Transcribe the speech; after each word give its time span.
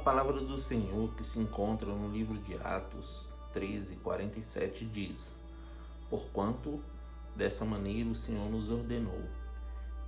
palavra 0.00 0.40
do 0.40 0.58
Senhor 0.58 1.14
que 1.14 1.22
se 1.22 1.38
encontra 1.38 1.86
no 1.86 2.10
livro 2.10 2.36
de 2.38 2.54
Atos 2.56 3.32
13, 3.52 3.94
47 3.96 4.84
diz: 4.86 5.38
Porquanto 6.10 6.80
dessa 7.36 7.64
maneira 7.64 8.10
o 8.10 8.14
Senhor 8.14 8.50
nos 8.50 8.68
ordenou: 8.70 9.22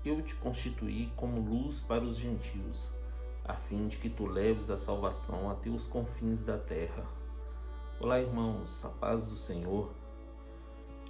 Eu 0.05 0.21
te 0.23 0.35
constituí 0.35 1.13
como 1.15 1.41
luz 1.41 1.81
para 1.81 2.03
os 2.03 2.17
gentios, 2.17 2.91
a 3.45 3.55
fim 3.55 3.87
de 3.87 3.97
que 3.99 4.11
tu 4.11 4.27
leves 4.27 4.71
a 4.71 4.77
salvação 4.77 5.49
até 5.49 5.71
os 5.71 5.87
confins 5.87 6.45
da 6.45 6.59
terra. 6.59 7.07
Olá, 8.01 8.21
irmãos, 8.21 8.85
a 8.85 8.89
paz 8.89 9.31
do 9.31 9.37
Senhor. 9.37 9.93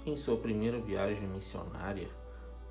Em 0.05 0.15
sua 0.15 0.37
primeira 0.37 0.79
viagem 0.79 1.27
missionária, 1.27 2.09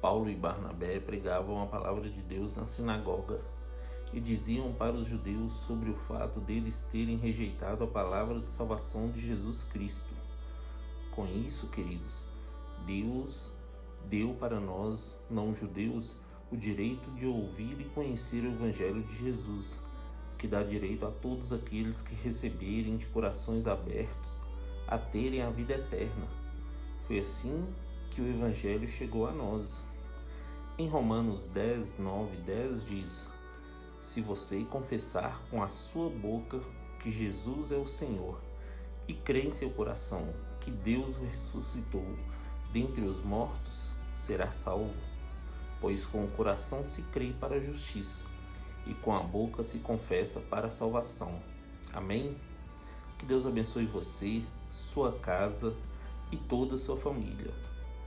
Paulo 0.01 0.31
e 0.31 0.37
Barnabé 0.37 1.01
pregavam 1.01 1.61
a 1.61 1.67
palavra 1.67 2.09
de 2.09 2.23
Deus 2.23 2.57
na 2.57 2.65
sinagoga 2.65 3.41
e 4.13 4.21
diziam 4.21 4.73
para 4.73 4.95
os 4.95 5.07
judeus 5.07 5.53
sobre 5.53 5.91
o 5.91 5.95
fato 5.95 6.41
deles 6.41 6.83
terem 6.91 7.17
rejeitado 7.17 7.85
a 7.85 7.87
palavra 7.87 8.41
de 8.41 8.51
salvação 8.51 9.11
de 9.11 9.21
Jesus 9.21 9.65
Cristo. 9.65 10.11
Com 11.11 11.27
isso, 11.27 11.69
queridos, 11.69 12.25
Deus 12.87 13.51
deu 14.09 14.35
para 14.35 14.61
nós, 14.61 15.21
não 15.31 15.55
judeus, 15.55 16.17
o 16.51 16.57
direito 16.57 17.11
de 17.13 17.27
ouvir 17.27 17.81
e 17.81 17.85
conhecer 17.85 18.45
o 18.45 18.53
Evangelho 18.53 19.03
de 19.03 19.17
Jesus, 19.17 19.83
que 20.39 20.47
dá 20.47 20.63
direito 20.63 21.05
a 21.07 21.11
todos 21.11 21.53
aqueles 21.53 22.03
que 22.03 22.15
receberem 22.15 22.97
de 22.97 23.07
corações 23.07 23.67
abertos 23.67 24.37
a 24.87 24.97
terem 24.97 25.43
a 25.43 25.51
vida 25.51 25.75
eterna. 25.75 26.27
Foi 27.05 27.19
assim 27.19 27.67
que 28.11 28.21
o 28.21 28.29
Evangelho 28.29 28.87
chegou 28.87 29.27
a 29.27 29.33
nós. 29.33 29.85
Em 30.79 30.89
Romanos 30.89 31.47
10, 31.47 31.99
9, 31.99 32.37
10 32.39 32.85
diz: 32.85 33.29
Se 34.07 34.21
você 34.21 34.63
confessar 34.63 35.43
com 35.51 35.61
a 35.61 35.69
sua 35.69 36.09
boca 36.09 36.61
que 37.01 37.11
Jesus 37.11 37.73
é 37.73 37.77
o 37.77 37.89
Senhor 37.89 38.41
e 39.09 39.13
crer 39.13 39.47
em 39.47 39.51
seu 39.51 39.69
coração 39.69 40.33
que 40.61 40.71
Deus 40.71 41.17
ressuscitou 41.17 42.07
dentre 42.73 43.05
os 43.05 43.21
mortos, 43.25 43.91
será 44.15 44.53
salvo. 44.53 44.95
Pois 45.81 46.07
com 46.07 46.25
o 46.25 46.31
coração 46.31 46.87
se 46.87 47.03
crê 47.03 47.33
para 47.33 47.57
a 47.57 47.61
justiça 47.61 48.25
e 48.87 48.95
com 48.95 49.13
a 49.13 49.21
boca 49.21 49.65
se 49.65 49.81
confessa 49.81 50.39
para 50.39 50.69
a 50.69 50.71
salvação. 50.71 51.43
Amém? 51.93 52.37
Que 53.19 53.27
Deus 53.27 53.45
abençoe 53.45 53.87
você, 53.87 54.45
sua 54.71 55.19
casa 55.19 55.75
e 56.31 56.37
toda 56.37 56.77
a 56.77 56.79
sua 56.79 56.97
família. 56.97 57.53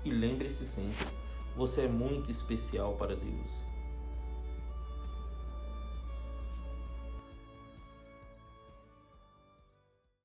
E 0.05 0.11
lembre-se 0.11 0.65
sempre 0.65 1.07
você 1.57 1.81
é 1.81 1.87
muito 1.89 2.31
especial 2.31 2.95
para 2.95 3.17
Deus. 3.17 3.68